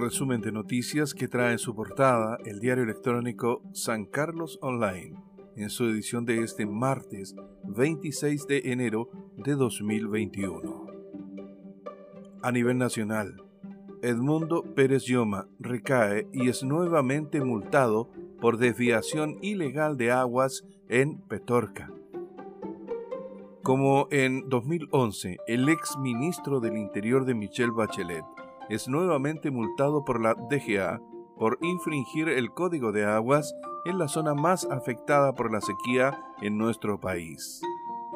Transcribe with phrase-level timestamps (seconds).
[0.00, 5.16] resumen de noticias que trae en su portada el diario electrónico San Carlos Online
[5.56, 7.34] en su edición de este martes
[7.64, 10.86] 26 de enero de 2021.
[12.42, 13.42] A nivel nacional,
[14.02, 18.10] Edmundo Pérez Yoma recae y es nuevamente multado
[18.40, 21.92] por desviación ilegal de aguas en Petorca.
[23.62, 28.24] Como en 2011, el ex ministro del Interior de Michelle Bachelet
[28.70, 31.00] es nuevamente multado por la DGA
[31.36, 36.56] por infringir el Código de Aguas en la zona más afectada por la sequía en
[36.58, 37.60] nuestro país.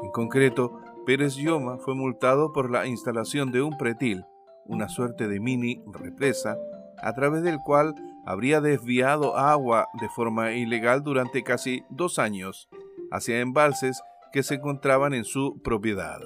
[0.03, 4.25] En concreto, Pérez Yoma fue multado por la instalación de un pretil,
[4.67, 6.57] una suerte de mini represa,
[7.03, 7.95] a través del cual
[8.27, 12.69] habría desviado agua de forma ilegal durante casi dos años
[13.11, 16.21] hacia embalses que se encontraban en su propiedad.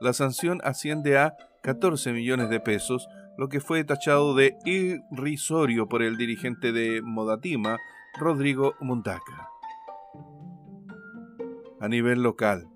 [0.00, 6.02] La sanción asciende a 14 millones de pesos, lo que fue tachado de irrisorio por
[6.02, 7.78] el dirigente de Modatima,
[8.18, 9.48] Rodrigo Muntaca.
[11.80, 12.68] A nivel local,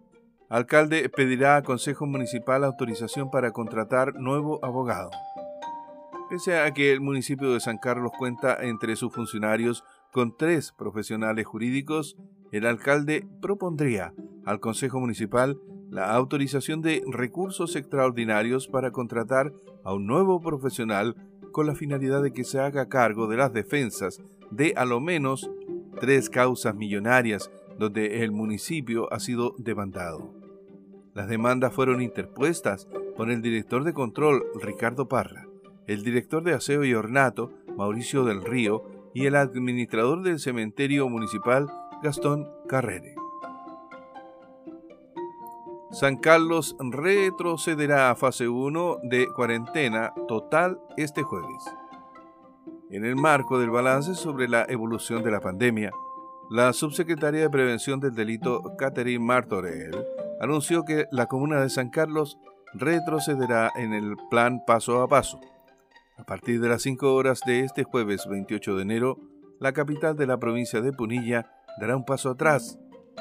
[0.48, 5.10] alcalde pedirá a Consejo Municipal autorización para contratar nuevo abogado.
[6.28, 11.46] Pese a que el municipio de San Carlos cuenta entre sus funcionarios con tres profesionales
[11.46, 12.16] jurídicos,
[12.52, 14.12] el alcalde propondría
[14.44, 15.58] al Consejo Municipal
[15.90, 19.52] la autorización de recursos extraordinarios para contratar
[19.84, 21.16] a un nuevo profesional
[21.52, 25.50] con la finalidad de que se haga cargo de las defensas de a lo menos
[26.00, 30.32] tres causas millonarias donde el municipio ha sido demandado.
[31.14, 35.48] Las demandas fueron interpuestas por el director de control Ricardo Parra,
[35.86, 41.66] el director de aseo y ornato Mauricio del Río y el administrador del cementerio municipal
[42.02, 43.19] Gastón Carrere.
[45.92, 51.64] San Carlos retrocederá a fase 1 de cuarentena total este jueves.
[52.90, 55.90] En el marco del balance sobre la evolución de la pandemia,
[56.48, 60.06] la subsecretaria de Prevención del Delito, Catherine Martorell,
[60.40, 62.38] anunció que la comuna de San Carlos
[62.72, 65.40] retrocederá en el plan paso a paso.
[66.16, 69.18] A partir de las 5 horas de este jueves 28 de enero,
[69.58, 71.50] la capital de la provincia de Punilla
[71.80, 72.78] dará un paso atrás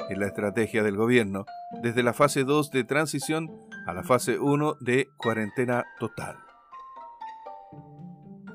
[0.08, 1.46] en la estrategia del gobierno
[1.82, 3.50] desde la fase 2 de transición
[3.86, 6.36] a la fase 1 de cuarentena total.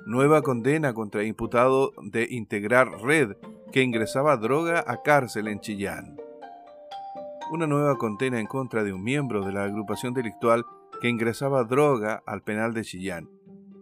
[0.05, 3.37] Nueva condena contra imputado de integrar red
[3.71, 6.17] que ingresaba droga a cárcel en Chillán.
[7.51, 10.63] Una nueva condena en contra de un miembro de la agrupación delictual
[11.01, 13.29] que ingresaba droga al penal de Chillán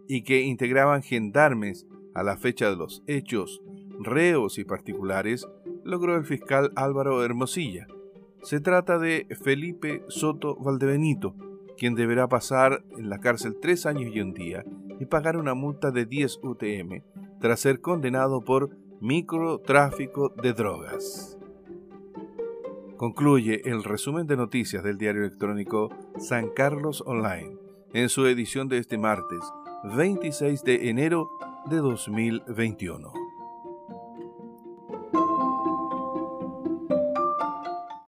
[0.08, 3.60] y que integraban gendarmes a la fecha de los hechos,
[4.00, 5.46] reos y particulares
[5.84, 7.86] logró el fiscal Álvaro Hermosilla.
[8.42, 11.34] Se trata de Felipe Soto Valdebenito,
[11.78, 14.64] quien deberá pasar en la cárcel tres años y un día
[15.00, 17.02] y pagar una multa de 10 UTM
[17.40, 21.38] tras ser condenado por microtráfico de drogas.
[22.96, 27.56] Concluye el resumen de noticias del diario electrónico San Carlos Online
[27.92, 29.40] en su edición de este martes
[29.96, 31.28] 26 de enero
[31.66, 33.23] de 2021.